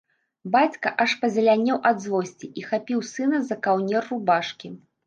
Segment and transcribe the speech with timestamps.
[0.55, 4.79] Бацька аж пазелянеў ад злосці і хапіў сына за каўнер рубашкі.